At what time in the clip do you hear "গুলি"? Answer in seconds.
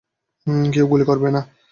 0.91-1.05